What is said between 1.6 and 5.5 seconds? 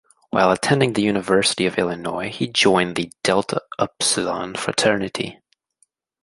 of Illinois he joined the Delta Upsilon fraternity.